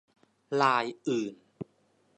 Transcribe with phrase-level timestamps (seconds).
[0.61, 1.33] ลายอื่น